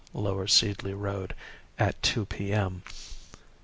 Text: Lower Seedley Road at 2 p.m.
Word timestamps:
Lower 0.15 0.47
Seedley 0.47 0.95
Road 0.95 1.35
at 1.77 2.01
2 2.01 2.25
p.m. 2.25 2.81